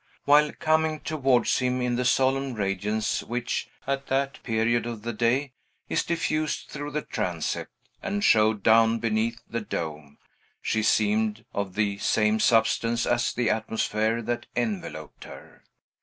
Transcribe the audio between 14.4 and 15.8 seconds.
enveloped her.